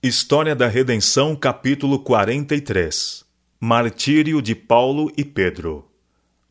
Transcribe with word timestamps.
História 0.00 0.54
da 0.54 0.68
Redenção, 0.68 1.34
capítulo 1.34 1.98
43 1.98 3.24
Martírio 3.58 4.40
de 4.40 4.54
Paulo 4.54 5.10
e 5.16 5.24
Pedro 5.24 5.86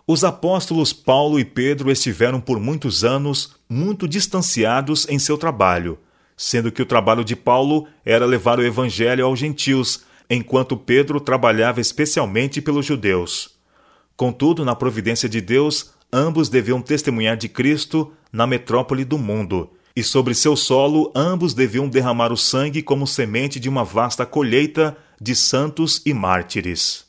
Os 0.05 0.25
apóstolos 0.25 0.92
Paulo 0.92 1.40
e 1.40 1.46
Pedro 1.46 1.90
estiveram 1.90 2.42
por 2.42 2.60
muitos 2.60 3.06
anos 3.06 3.56
muito 3.70 4.06
distanciados 4.06 5.08
em 5.08 5.18
seu 5.18 5.38
trabalho, 5.38 5.98
sendo 6.36 6.74
que 6.74 6.82
o 6.82 6.86
trabalho 6.86 7.24
de 7.24 7.38
Paulo 7.38 7.88
era 8.04 8.25
levar 8.25 8.60
o 8.60 8.66
evangelho 8.66 9.25
aos 9.25 9.39
gentios, 9.39 10.04
enquanto 10.29 10.75
Pedro 10.75 11.21
trabalhava 11.21 11.79
especialmente 11.79 12.61
pelos 12.61 12.86
judeus. 12.86 13.57
Contudo, 14.18 14.66
na 14.66 14.75
providência 14.75 15.29
de 15.29 15.39
Deus, 15.39 15.93
ambos 16.11 16.50
deviam 16.50 16.82
testemunhar 16.82 17.38
de 17.38 17.48
Cristo 17.48 18.11
na 18.29 18.45
metrópole 18.45 19.05
do 19.05 19.18
mundo 19.18 19.71
e 19.98 20.04
sobre 20.04 20.36
seu 20.36 20.55
solo 20.55 21.11
ambos 21.16 21.55
deviam 21.55 21.89
derramar 21.89 22.32
o 22.32 22.38
sangue 22.38 22.84
como 22.84 23.07
semente 23.07 23.59
de 23.59 23.68
uma 23.68 23.84
vasta 23.84 24.27
colheita 24.27 24.95
de 25.20 25.34
santos 25.34 26.04
e 26.05 26.13
mártires. 26.13 27.04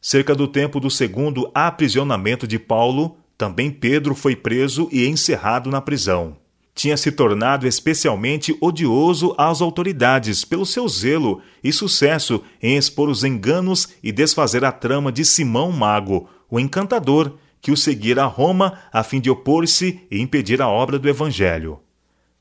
Cerca 0.00 0.32
do 0.32 0.46
tempo 0.46 0.78
do 0.78 0.88
segundo 0.88 1.50
aprisionamento 1.52 2.46
de 2.46 2.60
Paulo, 2.60 3.16
também 3.36 3.72
Pedro 3.72 4.14
foi 4.14 4.36
preso 4.36 4.88
e 4.92 5.04
encerrado 5.04 5.68
na 5.68 5.80
prisão. 5.80 6.36
Tinha 6.76 6.96
se 6.96 7.10
tornado 7.10 7.66
especialmente 7.66 8.56
odioso 8.60 9.34
às 9.36 9.60
autoridades 9.60 10.44
pelo 10.44 10.64
seu 10.64 10.86
zelo 10.88 11.42
e 11.60 11.72
sucesso 11.72 12.40
em 12.62 12.76
expor 12.76 13.08
os 13.08 13.24
enganos 13.24 13.88
e 14.00 14.12
desfazer 14.12 14.64
a 14.64 14.70
trama 14.70 15.10
de 15.10 15.24
Simão 15.24 15.72
Mago, 15.72 16.28
o 16.48 16.60
encantador, 16.60 17.32
que 17.60 17.72
o 17.72 17.76
seguira 17.76 18.22
a 18.22 18.26
Roma 18.26 18.78
a 18.92 19.02
fim 19.02 19.20
de 19.20 19.28
opor-se 19.28 20.00
e 20.08 20.20
impedir 20.20 20.62
a 20.62 20.68
obra 20.68 21.00
do 21.00 21.08
Evangelho. 21.08 21.81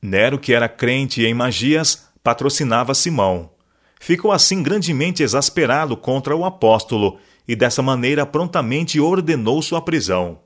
Nero, 0.02 0.40
que 0.40 0.52
era 0.52 0.68
crente 0.68 1.24
em 1.24 1.34
magias, 1.34 2.08
patrocinava 2.24 2.96
Simão. 2.96 3.52
Ficou 4.00 4.32
assim 4.32 4.64
grandemente 4.64 5.22
exasperado 5.22 5.96
contra 5.96 6.36
o 6.36 6.44
apóstolo 6.44 7.20
e 7.48 7.56
dessa 7.56 7.84
maneira 7.84 8.26
prontamente 8.26 9.00
ordenou 9.00 9.62
sua 9.62 9.80
prisão. 9.80 10.40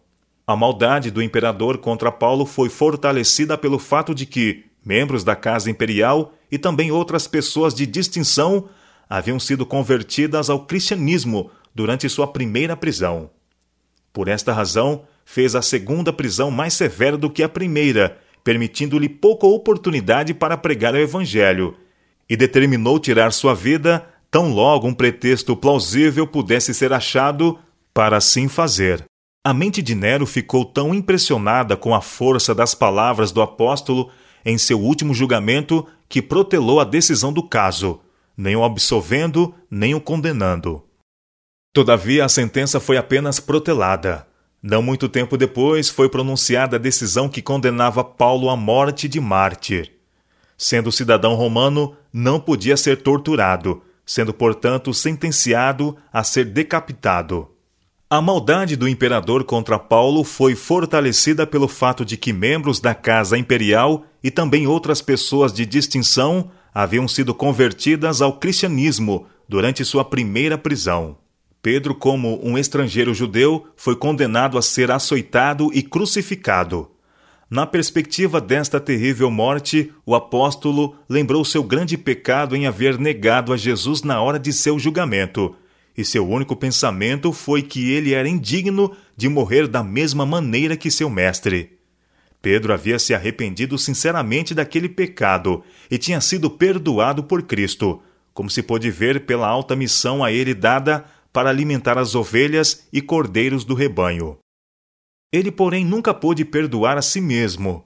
A 0.45 0.57
maldade 0.57 1.09
do 1.09 1.23
imperador 1.23 1.77
contra 1.77 2.11
Paulo 2.11 2.45
foi 2.45 2.67
fortalecida 2.67 3.57
pelo 3.57 3.79
fato 3.79 4.13
de 4.13 4.25
que 4.25 4.65
membros 4.85 5.23
da 5.23 5.35
casa 5.35 5.71
imperial 5.71 6.33
e 6.51 6.57
também 6.57 6.91
outras 6.91 7.25
pessoas 7.25 7.73
de 7.73 7.85
distinção 7.85 8.67
haviam 9.09 9.39
sido 9.39 9.65
convertidas 9.65 10.49
ao 10.49 10.65
cristianismo 10.65 11.49
durante 11.73 12.09
sua 12.09 12.27
primeira 12.27 12.75
prisão. 12.75 13.29
Por 14.11 14.27
esta 14.27 14.51
razão, 14.51 15.03
fez 15.25 15.55
a 15.55 15.61
segunda 15.61 16.11
prisão 16.11 16.51
mais 16.51 16.73
severa 16.73 17.17
do 17.17 17.29
que 17.29 17.41
a 17.41 17.49
primeira 17.49 18.19
permitindo-lhe 18.45 19.09
pouca 19.09 19.47
oportunidade 19.47 20.31
para 20.31 20.55
pregar 20.55 20.93
o 20.93 20.99
Evangelho, 20.99 21.75
e 22.29 22.37
determinou 22.37 22.99
tirar 22.99 23.33
sua 23.33 23.55
vida 23.55 24.07
tão 24.29 24.53
logo 24.53 24.87
um 24.87 24.93
pretexto 24.93 25.55
plausível 25.55 26.27
pudesse 26.27 26.73
ser 26.73 26.93
achado 26.93 27.57
para 27.91 28.17
assim 28.17 28.47
fazer. 28.47 29.03
A 29.43 29.53
mente 29.53 29.81
de 29.81 29.95
Nero 29.95 30.27
ficou 30.27 30.63
tão 30.63 30.93
impressionada 30.93 31.75
com 31.75 31.93
a 31.95 32.01
força 32.01 32.53
das 32.53 32.75
palavras 32.75 33.31
do 33.31 33.41
apóstolo 33.41 34.11
em 34.45 34.57
seu 34.57 34.79
último 34.79 35.13
julgamento 35.13 35.85
que 36.07 36.21
protelou 36.21 36.79
a 36.79 36.83
decisão 36.83 37.33
do 37.33 37.41
caso, 37.41 37.99
nem 38.37 38.55
o 38.55 38.63
absolvendo, 38.63 39.55
nem 39.69 39.95
o 39.95 40.01
condenando. 40.01 40.83
Todavia, 41.73 42.25
a 42.25 42.29
sentença 42.29 42.79
foi 42.79 42.97
apenas 42.97 43.39
protelada. 43.39 44.27
Não 44.67 44.81
muito 44.81 45.07
tempo 45.07 45.37
depois 45.37 45.89
foi 45.89 46.09
pronunciada 46.09 46.77
a 46.77 46.79
decisão 46.79 47.29
que 47.29 47.39
condenava 47.39 48.03
Paulo 48.03 48.49
à 48.49 48.57
morte 48.57 49.07
de 49.07 49.19
mártir. 49.19 49.91
Sendo 50.57 50.91
cidadão 50.91 51.35
romano, 51.35 51.95
não 52.11 52.39
podia 52.39 52.75
ser 52.75 53.03
torturado, 53.03 53.83
sendo, 54.03 54.33
portanto, 54.33 54.91
sentenciado 54.91 55.95
a 56.11 56.23
ser 56.23 56.45
decapitado. 56.45 57.47
A 58.09 58.19
maldade 58.19 58.75
do 58.75 58.87
imperador 58.87 59.43
contra 59.43 59.77
Paulo 59.77 60.23
foi 60.23 60.55
fortalecida 60.55 61.45
pelo 61.45 61.67
fato 61.67 62.03
de 62.03 62.17
que 62.17 62.33
membros 62.33 62.79
da 62.79 62.95
Casa 62.95 63.37
Imperial 63.37 64.03
e 64.23 64.31
também 64.31 64.65
outras 64.65 64.99
pessoas 64.99 65.53
de 65.53 65.63
distinção 65.63 66.49
haviam 66.73 67.07
sido 67.07 67.35
convertidas 67.35 68.19
ao 68.19 68.39
cristianismo 68.39 69.27
durante 69.47 69.85
sua 69.85 70.03
primeira 70.03 70.57
prisão. 70.57 71.17
Pedro, 71.65 71.95
como 71.95 72.39
um 72.47 72.59
estrangeiro 72.59 73.11
judeu, 73.11 73.65
foi 73.75 73.95
condenado 73.95 74.55
a 74.55 74.61
ser 74.61 74.91
açoitado 74.91 75.71
e 75.73 75.81
crucificado. 75.81 76.91
Na 77.49 77.65
perspectiva 77.65 78.39
desta 78.39 78.79
terrível 78.79 79.31
morte, 79.31 79.91
o 80.05 80.13
apóstolo 80.13 80.95
lembrou 81.09 81.43
seu 81.43 81.63
grande 81.63 81.97
pecado 81.97 82.55
em 82.55 82.67
haver 82.67 82.99
negado 82.99 83.51
a 83.51 83.57
Jesus 83.57 84.03
na 84.03 84.21
hora 84.21 84.37
de 84.37 84.53
seu 84.53 84.77
julgamento, 84.77 85.55
e 85.97 86.05
seu 86.05 86.29
único 86.29 86.55
pensamento 86.55 87.33
foi 87.33 87.63
que 87.63 87.89
ele 87.89 88.13
era 88.13 88.29
indigno 88.29 88.95
de 89.17 89.27
morrer 89.27 89.67
da 89.67 89.81
mesma 89.81 90.23
maneira 90.23 90.77
que 90.77 90.91
seu 90.91 91.09
mestre. 91.09 91.79
Pedro 92.43 92.73
havia 92.73 92.99
se 92.99 93.11
arrependido 93.11 93.75
sinceramente 93.79 94.53
daquele 94.53 94.87
pecado 94.87 95.63
e 95.89 95.97
tinha 95.97 96.21
sido 96.21 96.47
perdoado 96.47 97.23
por 97.23 97.41
Cristo, 97.41 98.03
como 98.35 98.51
se 98.51 98.61
pôde 98.61 98.91
ver 98.91 99.25
pela 99.25 99.47
alta 99.47 99.75
missão 99.75 100.23
a 100.23 100.31
ele 100.31 100.53
dada 100.53 101.05
para 101.35 101.49
alimentar 101.49 101.97
as 101.97 102.15
ovelhas 102.15 102.87
e 102.93 103.01
cordeiros 103.01 103.65
do 103.65 103.73
rebanho. 103.73 104.37
Ele, 105.33 105.51
porém, 105.51 105.83
nunca 105.83 106.13
pôde 106.13 106.45
perdoar 106.45 106.97
a 106.97 107.01
si 107.01 107.19
mesmo. 107.19 107.85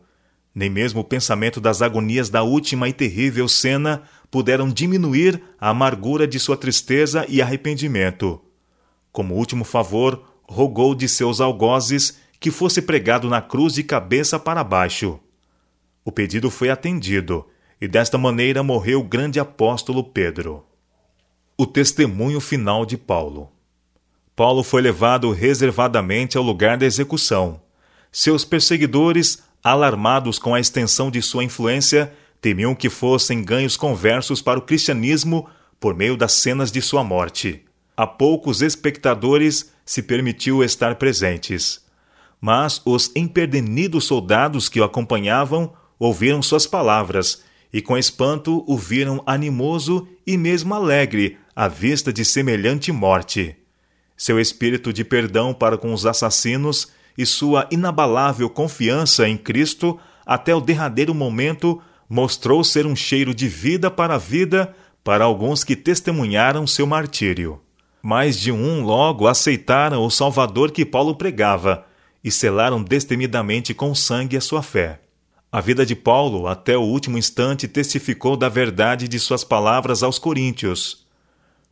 Nem 0.53 0.69
mesmo 0.69 1.01
o 1.01 1.03
pensamento 1.03 1.59
das 1.59 1.81
agonias 1.81 2.29
da 2.29 2.43
última 2.43 2.87
e 2.87 2.93
terrível 2.93 3.47
cena 3.47 4.03
puderam 4.29 4.69
diminuir 4.69 5.41
a 5.59 5.69
amargura 5.69 6.27
de 6.27 6.39
sua 6.39 6.55
tristeza 6.55 7.25
e 7.27 7.41
arrependimento. 7.41 8.39
Como 9.11 9.33
último 9.33 9.63
favor, 9.63 10.23
rogou 10.47 10.93
de 10.93 11.09
seus 11.09 11.41
algozes 11.41 12.19
que 12.39 12.51
fosse 12.51 12.83
pregado 12.83 13.27
na 13.27 13.41
cruz 13.41 13.73
de 13.73 13.81
cabeça 13.81 14.37
para 14.37 14.63
baixo. 14.63 15.19
O 16.05 16.11
pedido 16.11 16.51
foi 16.51 16.69
atendido, 16.69 17.47
e 17.81 17.87
desta 17.87 18.15
maneira 18.15 18.61
morreu 18.61 18.99
o 18.99 19.03
grande 19.03 19.39
apóstolo 19.39 20.03
Pedro 20.03 20.68
o 21.59 21.65
testemunho 21.65 22.39
final 22.39 22.85
de 22.85 22.95
Paulo. 22.95 23.51
Paulo 24.33 24.63
foi 24.63 24.81
levado 24.81 25.29
reservadamente 25.33 26.37
ao 26.37 26.43
lugar 26.43 26.77
da 26.77 26.85
execução. 26.85 27.59
Seus 28.09 28.45
perseguidores, 28.45 29.43
alarmados 29.61 30.39
com 30.39 30.55
a 30.55 30.59
extensão 30.61 31.11
de 31.11 31.21
sua 31.21 31.43
influência, 31.43 32.13
temiam 32.39 32.73
que 32.73 32.89
fossem 32.89 33.43
ganhos 33.43 33.75
conversos 33.75 34.41
para 34.41 34.57
o 34.57 34.61
cristianismo 34.61 35.49
por 35.81 35.93
meio 35.93 36.15
das 36.15 36.31
cenas 36.31 36.71
de 36.71 36.81
sua 36.81 37.03
morte. 37.03 37.65
A 37.97 38.07
poucos 38.07 38.61
espectadores 38.61 39.69
se 39.85 40.01
permitiu 40.01 40.63
estar 40.63 40.95
presentes. 40.95 41.83
Mas 42.39 42.81
os 42.85 43.11
emperdenidos 43.13 44.05
soldados 44.05 44.69
que 44.69 44.79
o 44.79 44.83
acompanhavam 44.85 45.73
ouviram 45.99 46.41
suas 46.41 46.65
palavras 46.65 47.43
e 47.73 47.81
com 47.81 47.97
espanto 47.97 48.63
o 48.65 48.77
viram 48.77 49.21
animoso 49.25 50.07
e 50.25 50.37
mesmo 50.37 50.73
alegre 50.73 51.37
à 51.55 51.67
vista 51.67 52.11
de 52.11 52.23
semelhante 52.23 52.91
morte. 52.91 53.55
Seu 54.15 54.39
espírito 54.39 54.91
de 54.91 55.03
perdão 55.03 55.53
para 55.53 55.77
com 55.77 55.93
os 55.93 56.05
assassinos 56.05 56.89
e 57.17 57.25
sua 57.25 57.67
inabalável 57.71 58.49
confiança 58.49 59.27
em 59.27 59.37
Cristo 59.37 59.99
até 60.25 60.53
o 60.53 60.61
derradeiro 60.61 61.13
momento 61.13 61.81
mostrou 62.09 62.63
ser 62.63 62.85
um 62.85 62.95
cheiro 62.95 63.33
de 63.33 63.47
vida 63.47 63.89
para 63.89 64.15
a 64.15 64.17
vida 64.17 64.75
para 65.03 65.23
alguns 65.23 65.63
que 65.63 65.75
testemunharam 65.75 66.67
seu 66.67 66.85
martírio. 66.85 67.61
Mais 68.01 68.39
de 68.39 68.51
um 68.51 68.83
logo 68.83 69.27
aceitaram 69.27 70.05
o 70.05 70.09
Salvador 70.09 70.71
que 70.71 70.85
Paulo 70.85 71.15
pregava 71.15 71.85
e 72.23 72.31
selaram 72.31 72.83
destemidamente 72.83 73.73
com 73.73 73.95
sangue 73.95 74.37
a 74.37 74.41
sua 74.41 74.61
fé. 74.61 75.01
A 75.51 75.61
vida 75.61 75.85
de 75.85 75.95
Paulo, 75.95 76.47
até 76.47 76.77
o 76.77 76.81
último 76.81 77.17
instante, 77.17 77.67
testificou 77.67 78.37
da 78.37 78.49
verdade 78.49 79.07
de 79.07 79.19
suas 79.19 79.43
palavras 79.43 80.03
aos 80.03 80.19
coríntios 80.19 81.08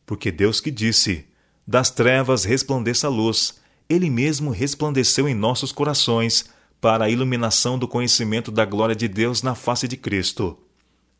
porque 0.07 0.31
Deus 0.31 0.59
que 0.59 0.71
disse: 0.71 1.25
Das 1.67 1.91
trevas 1.91 2.45
resplandeça 2.45 3.05
a 3.05 3.09
luz, 3.11 3.59
ele 3.87 4.09
mesmo 4.09 4.49
resplandeceu 4.49 5.29
em 5.29 5.35
nossos 5.35 5.71
corações, 5.71 6.49
para 6.79 7.05
a 7.05 7.09
iluminação 7.09 7.77
do 7.77 7.87
conhecimento 7.87 8.51
da 8.51 8.63
glória 8.63 8.95
de 8.95 9.07
Deus 9.07 9.43
na 9.43 9.53
face 9.53 9.87
de 9.87 9.97
Cristo. 9.97 10.57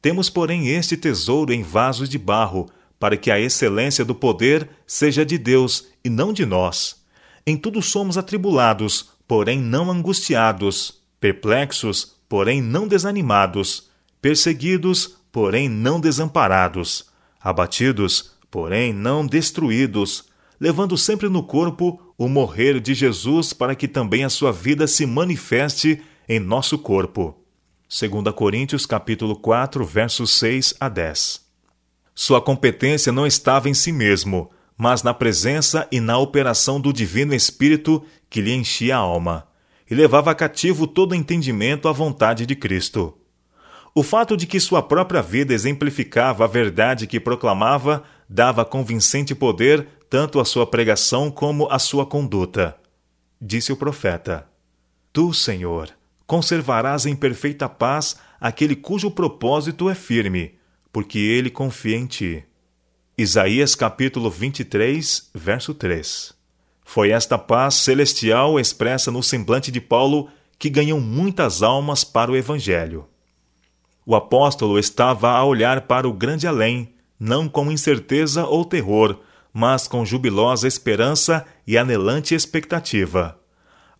Temos, 0.01 0.30
porém, 0.30 0.69
este 0.69 0.95
tesouro 0.95 1.51
em 1.51 1.63
vasos 1.63 2.07
de 2.07 2.18
barro, 2.18 2.69
para 3.00 3.18
que 3.18 3.30
a 3.30 3.39
excelência 3.39 4.06
do 4.06 4.16
poder 4.16 4.69
seja 4.86 5.25
de 5.25 5.38
Deus 5.38 5.88
e 6.04 6.10
não 6.10 6.31
de 6.31 6.45
nós. 6.45 7.04
Em 7.45 7.57
tudo 7.57 7.81
somos 7.81 8.18
atribulados, 8.18 9.10
porém 9.28 9.60
não 9.60 9.92
angustiados, 9.92 11.01
perplexos, 11.19 12.16
porém 12.30 12.62
não 12.62 12.88
desanimados, 12.88 13.89
perseguidos, 14.22 15.18
porém 15.31 15.68
não 15.68 16.00
desamparados, 16.00 17.06
abatidos, 17.42 18.37
porém 18.57 18.92
não 18.92 19.24
destruídos, 19.24 20.30
levando 20.59 20.98
sempre 20.98 21.30
no 21.30 21.44
corpo 21.44 22.01
o 22.18 22.27
morrer 22.27 22.80
de 22.80 22.95
Jesus 22.95 23.54
para 23.54 23.75
que 23.75 23.88
também 23.88 24.24
a 24.24 24.30
sua 24.30 24.51
vida 24.51 24.88
se 24.88 25.06
manifeste 25.06 26.01
em 26.27 26.39
nosso 26.39 26.75
corpo. 26.80 27.38
2 27.88 28.33
Coríntios 28.33 28.88
capítulo 28.88 29.36
4, 29.36 29.86
versos 29.86 30.31
6 30.39 30.74
a 30.80 30.89
10. 30.89 31.39
Sua 32.15 32.42
competência 32.42 33.12
não 33.12 33.27
estava 33.27 33.69
em 33.69 33.75
si 33.75 33.92
mesmo, 33.92 34.50
mas 34.75 35.03
na 35.03 35.13
presença 35.13 35.88
e 35.92 36.00
na 36.00 36.18
operação 36.18 36.81
do 36.81 36.92
Divino 36.92 37.36
Espírito 37.36 38.03
que 38.27 38.42
lhe 38.42 38.56
enchia 38.56 38.95
a 38.95 39.00
alma 39.00 39.48
e 39.88 39.94
levava 39.94 40.33
cativo 40.33 40.88
todo 40.88 41.13
entendimento 41.13 41.88
à 41.88 41.92
vontade 41.92 42.48
de 42.48 42.56
Cristo. 42.56 43.15
O 43.94 44.01
fato 44.01 44.36
de 44.36 44.48
que 44.48 44.60
sua 44.60 44.81
própria 44.81 45.21
vida 45.21 45.53
exemplificava 45.53 46.44
a 46.44 46.48
verdade 46.48 47.06
que 47.06 47.19
proclamava 47.19 48.03
dava 48.29 48.65
convincente 48.65 49.33
poder 49.33 49.88
tanto 50.09 50.39
à 50.39 50.45
sua 50.45 50.65
pregação 50.65 51.29
como 51.29 51.68
à 51.71 51.79
sua 51.79 52.06
conduta. 52.06 52.75
Disse 53.39 53.71
o 53.71 53.77
profeta: 53.77 54.47
Tu, 55.13 55.33
Senhor, 55.33 55.89
conservarás 56.25 57.06
em 57.06 57.15
perfeita 57.15 57.69
paz 57.69 58.18
aquele 58.39 58.75
cujo 58.75 59.12
propósito 59.12 59.89
é 59.89 59.95
firme, 59.95 60.56
porque 60.91 61.19
ele 61.19 61.50
confia 61.50 61.97
em 61.97 62.06
ti. 62.06 62.44
Isaías 63.18 63.74
capítulo 63.75 64.29
23, 64.29 65.31
verso 65.33 65.74
3. 65.74 66.33
Foi 66.83 67.09
esta 67.09 67.38
paz 67.38 67.75
celestial 67.75 68.59
expressa 68.59 69.12
no 69.12 69.21
semblante 69.21 69.71
de 69.71 69.81
Paulo 69.81 70.29
que 70.57 70.69
ganhou 70.69 71.00
muitas 71.00 71.62
almas 71.62 72.03
para 72.03 72.31
o 72.31 72.35
Evangelho. 72.35 73.07
O 74.06 74.15
apóstolo 74.15 74.79
estava 74.79 75.31
a 75.31 75.44
olhar 75.44 75.81
para 75.81 76.07
o 76.07 76.13
grande 76.13 76.47
além, 76.47 76.94
não 77.19 77.47
com 77.47 77.71
incerteza 77.71 78.45
ou 78.45 78.63
terror, 78.65 79.19
mas 79.53 79.87
com 79.87 80.05
jubilosa 80.05 80.67
esperança 80.67 81.45
e 81.65 81.77
anelante 81.77 82.35
expectativa. 82.35 83.39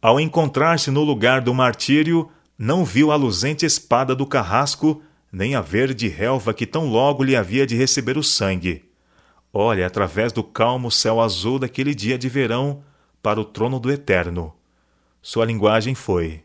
Ao 0.02 0.20
encontrar-se 0.20 0.92
no 0.92 1.04
lugar 1.04 1.42
do 1.42 1.54
martírio, 1.54 2.30
não 2.58 2.86
viu 2.86 3.12
a 3.12 3.16
luzente 3.16 3.66
espada 3.66 4.16
do 4.16 4.26
carrasco, 4.26 5.02
nem 5.32 5.56
a 5.56 5.62
verde 5.62 6.08
relva 6.08 6.54
que 6.54 6.66
tão 6.66 6.88
logo 6.88 7.24
lhe 7.24 7.36
havia 7.36 7.66
de 7.66 7.76
receber 7.76 8.18
o 8.18 8.24
sangue 8.24 8.88
olha 9.60 9.88
através 9.88 10.32
do 10.32 10.44
calmo 10.44 10.92
céu 10.92 11.20
azul 11.20 11.58
daquele 11.58 11.96
dia 11.96 12.16
de 12.16 12.30
verão 12.30 12.84
para 13.24 13.42
o 13.42 13.46
trono 13.46 13.80
do 13.80 13.92
Eterno. 13.92 14.54
Sua 15.20 15.46
linguagem 15.46 15.96
foi: 15.96 16.44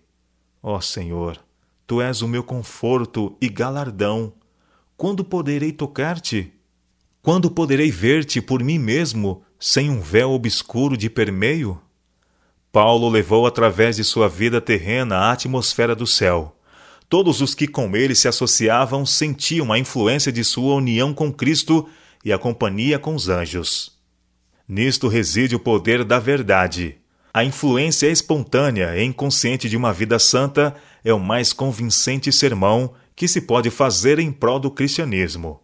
Ó 0.62 0.76
oh 0.76 0.80
Senhor, 0.80 1.38
tu 1.86 2.00
és 2.00 2.22
o 2.22 2.28
meu 2.28 2.42
conforto 2.42 3.36
e 3.40 3.50
galardão. 3.50 4.32
Quando 4.96 5.24
poderei 5.24 5.72
tocar-te? 5.72 6.52
Quando 7.22 7.52
poderei 7.52 7.88
ver-te 7.88 8.42
por 8.42 8.64
mim 8.64 8.80
mesmo, 8.80 9.44
sem 9.56 9.88
um 9.88 10.00
véu 10.00 10.32
obscuro 10.32 10.96
de 10.96 11.08
permeio? 11.08 11.80
Paulo 12.72 13.08
levou 13.08 13.46
através 13.46 13.94
de 13.94 14.02
sua 14.02 14.28
vida 14.28 14.60
terrena 14.60 15.16
a 15.18 15.30
atmosfera 15.30 15.94
do 15.94 16.04
céu. 16.04 16.56
Todos 17.08 17.40
os 17.40 17.54
que 17.54 17.68
com 17.68 17.94
ele 17.94 18.16
se 18.16 18.26
associavam 18.26 19.06
sentiam 19.06 19.72
a 19.72 19.78
influência 19.78 20.32
de 20.32 20.42
sua 20.42 20.74
união 20.74 21.14
com 21.14 21.32
Cristo 21.32 21.88
e 22.24 22.32
a 22.32 22.38
companhia 22.38 22.98
com 22.98 23.14
os 23.14 23.28
anjos. 23.28 23.96
Nisto 24.66 25.06
reside 25.06 25.54
o 25.54 25.60
poder 25.60 26.02
da 26.02 26.18
verdade. 26.18 26.96
A 27.32 27.44
influência 27.44 28.08
espontânea 28.08 28.96
e 28.96 29.04
inconsciente 29.04 29.68
de 29.68 29.76
uma 29.76 29.92
vida 29.92 30.18
santa 30.18 30.74
é 31.04 31.14
o 31.14 31.20
mais 31.20 31.52
convincente 31.52 32.32
sermão 32.32 32.94
que 33.14 33.28
se 33.28 33.42
pode 33.42 33.70
fazer 33.70 34.18
em 34.18 34.32
prol 34.32 34.58
do 34.58 34.72
cristianismo. 34.72 35.60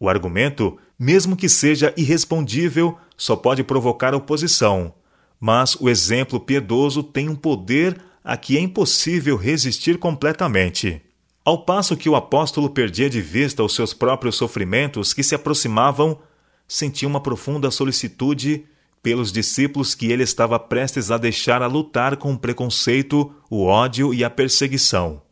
O 0.00 0.08
argumento, 0.08 0.76
mesmo 0.98 1.36
que 1.36 1.48
seja 1.48 1.92
irrespondível, 1.96 2.96
só 3.16 3.36
pode 3.36 3.62
provocar 3.62 4.14
oposição, 4.14 4.94
mas 5.38 5.76
o 5.76 5.88
exemplo 5.88 6.40
piedoso 6.40 7.02
tem 7.02 7.28
um 7.28 7.36
poder 7.36 8.00
a 8.24 8.36
que 8.36 8.56
é 8.56 8.60
impossível 8.60 9.36
resistir 9.36 9.98
completamente. 9.98 11.00
Ao 11.44 11.64
passo 11.64 11.96
que 11.96 12.08
o 12.08 12.16
apóstolo 12.16 12.68
perdia 12.68 13.08
de 13.08 13.20
vista 13.20 13.62
os 13.62 13.74
seus 13.74 13.94
próprios 13.94 14.34
sofrimentos 14.34 15.12
que 15.14 15.22
se 15.22 15.34
aproximavam, 15.34 16.18
sentia 16.66 17.06
uma 17.06 17.20
profunda 17.20 17.70
solicitude 17.70 18.64
pelos 19.00 19.30
discípulos 19.30 19.94
que 19.94 20.10
ele 20.10 20.24
estava 20.24 20.58
prestes 20.58 21.12
a 21.12 21.16
deixar 21.16 21.62
a 21.62 21.68
lutar 21.68 22.16
com 22.16 22.32
o 22.32 22.38
preconceito, 22.38 23.32
o 23.48 23.64
ódio 23.64 24.12
e 24.12 24.24
a 24.24 24.30
perseguição. 24.30 25.22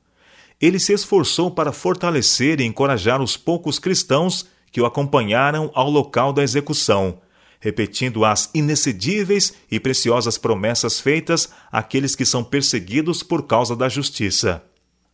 Ele 0.60 0.78
se 0.78 0.92
esforçou 0.92 1.50
para 1.50 1.72
fortalecer 1.72 2.60
e 2.60 2.64
encorajar 2.64 3.20
os 3.20 3.36
poucos 3.36 3.80
cristãos 3.80 4.46
que 4.74 4.80
o 4.82 4.84
acompanharam 4.84 5.70
ao 5.72 5.88
local 5.88 6.34
da 6.34 6.42
execução, 6.42 7.22
repetindo 7.58 8.26
as 8.26 8.50
inexcedíveis 8.52 9.54
e 9.70 9.80
preciosas 9.80 10.36
promessas 10.36 11.00
feitas 11.00 11.48
àqueles 11.72 12.14
que 12.14 12.26
são 12.26 12.44
perseguidos 12.44 13.22
por 13.22 13.44
causa 13.44 13.74
da 13.74 13.88
justiça 13.88 14.62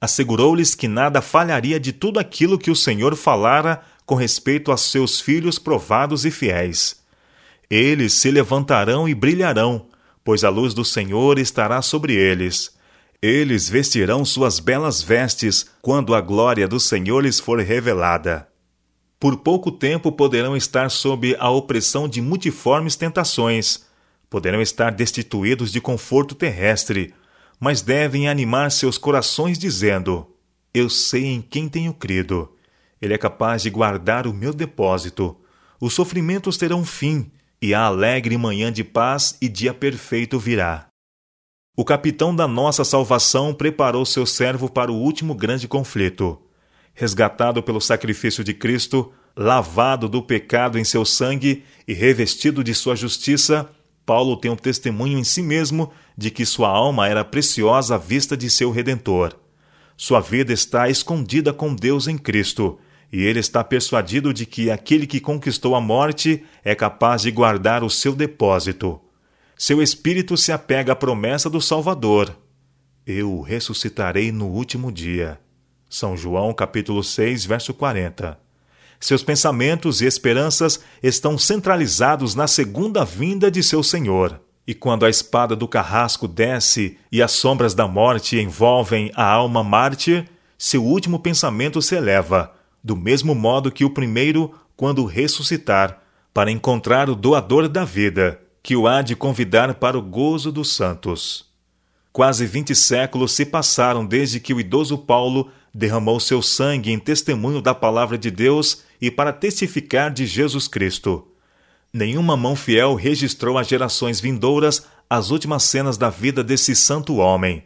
assegurou-lhes 0.00 0.74
que 0.74 0.88
nada 0.88 1.20
falharia 1.20 1.78
de 1.78 1.92
tudo 1.92 2.18
aquilo 2.18 2.58
que 2.58 2.70
o 2.70 2.76
Senhor 2.76 3.14
falara 3.14 3.82
com 4.06 4.14
respeito 4.14 4.72
a 4.72 4.76
seus 4.76 5.20
filhos 5.20 5.58
provados 5.58 6.24
e 6.24 6.30
fiéis. 6.30 7.00
Eles 7.68 8.14
se 8.14 8.30
levantarão 8.30 9.08
e 9.08 9.14
brilharão, 9.14 9.86
pois 10.24 10.42
a 10.42 10.48
luz 10.48 10.72
do 10.72 10.84
Senhor 10.84 11.38
estará 11.38 11.82
sobre 11.82 12.14
eles. 12.14 12.74
Eles 13.22 13.68
vestirão 13.68 14.24
suas 14.24 14.58
belas 14.58 15.02
vestes 15.02 15.66
quando 15.82 16.14
a 16.14 16.20
glória 16.20 16.66
do 16.66 16.80
Senhor 16.80 17.20
lhes 17.20 17.38
for 17.38 17.60
revelada. 17.60 18.49
Por 19.20 19.36
pouco 19.36 19.70
tempo 19.70 20.10
poderão 20.10 20.56
estar 20.56 20.90
sob 20.90 21.36
a 21.38 21.50
opressão 21.50 22.08
de 22.08 22.22
multiformes 22.22 22.96
tentações, 22.96 23.84
poderão 24.30 24.62
estar 24.62 24.90
destituídos 24.90 25.70
de 25.70 25.78
conforto 25.78 26.34
terrestre, 26.34 27.12
mas 27.60 27.82
devem 27.82 28.30
animar 28.30 28.70
seus 28.70 28.96
corações 28.96 29.58
dizendo: 29.58 30.26
Eu 30.72 30.88
sei 30.88 31.26
em 31.26 31.42
quem 31.42 31.68
tenho 31.68 31.92
crido. 31.92 32.50
Ele 33.00 33.12
é 33.12 33.18
capaz 33.18 33.60
de 33.60 33.68
guardar 33.68 34.26
o 34.26 34.32
meu 34.32 34.54
depósito. 34.54 35.36
Os 35.78 35.92
sofrimentos 35.92 36.56
terão 36.56 36.82
fim, 36.82 37.30
e 37.60 37.74
a 37.74 37.82
alegre 37.82 38.38
manhã 38.38 38.72
de 38.72 38.82
paz 38.82 39.36
e 39.38 39.50
dia 39.50 39.74
perfeito 39.74 40.38
virá. 40.38 40.86
O 41.76 41.84
capitão 41.84 42.34
da 42.34 42.48
nossa 42.48 42.84
salvação 42.84 43.52
preparou 43.52 44.06
seu 44.06 44.24
servo 44.24 44.70
para 44.70 44.90
o 44.90 44.96
último 44.96 45.34
grande 45.34 45.68
conflito. 45.68 46.40
Resgatado 47.00 47.62
pelo 47.62 47.80
sacrifício 47.80 48.44
de 48.44 48.52
Cristo, 48.52 49.10
lavado 49.34 50.06
do 50.06 50.20
pecado 50.20 50.78
em 50.78 50.84
seu 50.84 51.02
sangue 51.02 51.64
e 51.88 51.94
revestido 51.94 52.62
de 52.62 52.74
sua 52.74 52.94
justiça, 52.94 53.70
Paulo 54.04 54.36
tem 54.36 54.50
um 54.50 54.56
testemunho 54.56 55.18
em 55.18 55.24
si 55.24 55.40
mesmo 55.40 55.90
de 56.14 56.30
que 56.30 56.44
sua 56.44 56.68
alma 56.68 57.08
era 57.08 57.24
preciosa 57.24 57.94
à 57.94 57.98
vista 57.98 58.36
de 58.36 58.50
seu 58.50 58.70
Redentor. 58.70 59.34
Sua 59.96 60.20
vida 60.20 60.52
está 60.52 60.90
escondida 60.90 61.54
com 61.54 61.74
Deus 61.74 62.06
em 62.06 62.18
Cristo, 62.18 62.78
e 63.10 63.22
ele 63.22 63.40
está 63.40 63.64
persuadido 63.64 64.34
de 64.34 64.44
que 64.44 64.70
aquele 64.70 65.06
que 65.06 65.20
conquistou 65.20 65.74
a 65.74 65.80
morte 65.80 66.44
é 66.62 66.74
capaz 66.74 67.22
de 67.22 67.30
guardar 67.30 67.82
o 67.82 67.88
seu 67.88 68.14
depósito. 68.14 69.00
Seu 69.56 69.80
espírito 69.80 70.36
se 70.36 70.52
apega 70.52 70.92
à 70.92 70.96
promessa 70.96 71.48
do 71.48 71.62
Salvador. 71.62 72.36
Eu 73.06 73.32
o 73.32 73.40
ressuscitarei 73.40 74.30
no 74.30 74.48
último 74.48 74.92
dia. 74.92 75.40
São 75.90 76.16
João 76.16 76.54
capítulo 76.54 77.02
6, 77.02 77.44
verso 77.44 77.74
40. 77.74 78.38
Seus 79.00 79.24
pensamentos 79.24 80.00
e 80.00 80.06
esperanças 80.06 80.78
estão 81.02 81.36
centralizados 81.36 82.36
na 82.36 82.46
segunda 82.46 83.04
vinda 83.04 83.50
de 83.50 83.60
seu 83.60 83.82
Senhor. 83.82 84.40
E 84.64 84.72
quando 84.72 85.04
a 85.04 85.10
espada 85.10 85.56
do 85.56 85.66
carrasco 85.66 86.28
desce 86.28 86.96
e 87.10 87.20
as 87.20 87.32
sombras 87.32 87.74
da 87.74 87.88
morte 87.88 88.38
envolvem 88.38 89.10
a 89.16 89.24
alma 89.24 89.64
mártir, 89.64 90.28
seu 90.56 90.84
último 90.84 91.18
pensamento 91.18 91.82
se 91.82 91.96
eleva, 91.96 92.54
do 92.84 92.94
mesmo 92.94 93.34
modo 93.34 93.72
que 93.72 93.84
o 93.84 93.90
primeiro, 93.90 94.54
quando 94.76 95.04
ressuscitar, 95.04 96.00
para 96.32 96.52
encontrar 96.52 97.10
o 97.10 97.16
doador 97.16 97.68
da 97.68 97.84
vida, 97.84 98.40
que 98.62 98.76
o 98.76 98.86
há 98.86 99.02
de 99.02 99.16
convidar 99.16 99.74
para 99.74 99.98
o 99.98 100.02
gozo 100.02 100.52
dos 100.52 100.72
santos. 100.72 101.50
Quase 102.12 102.44
vinte 102.44 102.74
séculos 102.74 103.32
se 103.32 103.46
passaram 103.46 104.04
desde 104.04 104.40
que 104.40 104.52
o 104.52 104.60
idoso 104.60 104.98
Paulo 104.98 105.50
derramou 105.74 106.18
seu 106.18 106.42
sangue 106.42 106.90
em 106.90 106.98
testemunho 106.98 107.60
da 107.60 107.74
palavra 107.74 108.18
de 108.18 108.30
Deus 108.30 108.82
e 109.00 109.10
para 109.10 109.32
testificar 109.32 110.12
de 110.12 110.26
Jesus 110.26 110.66
Cristo. 110.68 111.26
Nenhuma 111.92 112.36
mão 112.36 112.54
fiel 112.54 112.94
registrou 112.94 113.58
às 113.58 113.66
gerações 113.66 114.20
vindouras 114.20 114.86
as 115.08 115.30
últimas 115.30 115.64
cenas 115.64 115.96
da 115.96 116.08
vida 116.08 116.44
desse 116.44 116.74
santo 116.76 117.16
homem. 117.16 117.64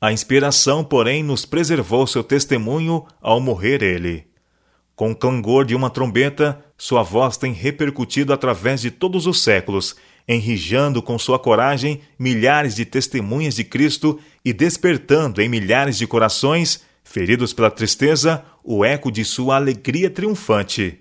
A 0.00 0.12
inspiração, 0.12 0.84
porém, 0.84 1.22
nos 1.22 1.46
preservou 1.46 2.06
seu 2.06 2.22
testemunho 2.22 3.06
ao 3.22 3.40
morrer 3.40 3.82
ele. 3.82 4.26
Com 4.94 5.12
o 5.12 5.16
clangor 5.16 5.64
de 5.64 5.74
uma 5.74 5.88
trombeta, 5.88 6.62
sua 6.76 7.02
voz 7.02 7.36
tem 7.36 7.52
repercutido 7.52 8.32
através 8.32 8.80
de 8.82 8.90
todos 8.90 9.26
os 9.26 9.42
séculos, 9.42 9.96
enrijando 10.28 11.02
com 11.02 11.18
sua 11.18 11.38
coragem 11.38 12.00
milhares 12.18 12.74
de 12.74 12.84
testemunhas 12.84 13.54
de 13.54 13.64
Cristo 13.64 14.20
e 14.44 14.52
despertando 14.52 15.40
em 15.40 15.48
milhares 15.48 15.96
de 15.96 16.06
corações 16.06 16.82
feridos 17.14 17.52
pela 17.52 17.70
tristeza, 17.70 18.44
o 18.64 18.84
eco 18.84 19.08
de 19.08 19.24
sua 19.24 19.54
alegria 19.54 20.10
triunfante. 20.10 20.98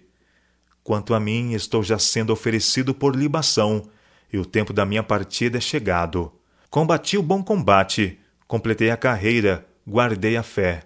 Quanto 0.83 1.15
a 1.15 1.19
mim, 1.19 1.53
estou 1.53 1.81
já 1.81 1.97
sendo 1.97 2.31
oferecido 2.31 2.93
por 2.93 3.15
libação, 3.15 3.89
e 4.31 4.37
o 4.37 4.45
tempo 4.45 4.71
da 4.71 4.85
minha 4.85 5.01
partida 5.01 5.57
é 5.57 5.61
chegado. 5.61 6.31
Combati 6.69 7.17
o 7.17 7.23
bom 7.23 7.41
combate, 7.41 8.19
completei 8.47 8.91
a 8.91 8.97
carreira, 8.97 9.65
guardei 9.87 10.37
a 10.37 10.43
fé. 10.43 10.83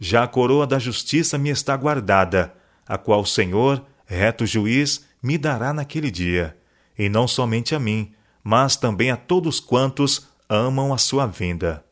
Já 0.00 0.24
a 0.24 0.26
coroa 0.26 0.66
da 0.66 0.80
justiça 0.80 1.38
me 1.38 1.50
está 1.50 1.76
guardada, 1.76 2.52
a 2.84 2.98
qual 2.98 3.20
o 3.20 3.26
Senhor, 3.26 3.80
reto 4.04 4.44
juiz 4.44 5.06
me 5.22 5.38
dará 5.38 5.72
naquele 5.72 6.10
dia, 6.10 6.56
e 6.98 7.08
não 7.08 7.28
somente 7.28 7.76
a 7.76 7.78
mim, 7.78 8.12
mas 8.42 8.74
também 8.74 9.12
a 9.12 9.16
todos 9.16 9.60
quantos 9.60 10.26
amam 10.48 10.92
a 10.92 10.98
sua 10.98 11.26
vinda. 11.26 11.84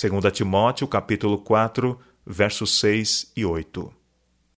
2 0.00 0.32
Timóteo 0.32 0.86
capítulo 0.86 1.38
4, 1.38 1.98
versos 2.24 2.78
6 2.78 3.32
e 3.36 3.44
8. 3.44 3.97